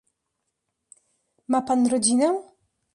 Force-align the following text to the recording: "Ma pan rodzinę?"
"Ma 1.47 1.61
pan 1.61 1.87
rodzinę?" 1.87 2.43